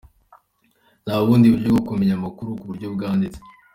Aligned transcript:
Nta 1.03 1.15
bundi 1.25 1.45
buryo 1.53 1.69
bwo 1.73 1.83
kumenya 1.87 2.13
amakuru 2.19 2.49
ku 2.59 2.65
buryo 2.69 2.87
bwanditse. 2.95 3.39